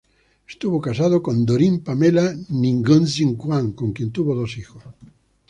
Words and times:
Estuvo 0.51 0.81
casado 0.81 1.21
con 1.25 1.45
Doreen 1.47 1.75
Pamela 1.85 2.27
Ng-See-Quan, 2.49 3.73
con 3.73 3.93
quien 3.93 4.09
tuvo 4.11 4.33
dos 4.33 4.57
hijos. 4.57 4.81